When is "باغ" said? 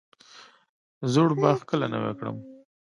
1.41-1.59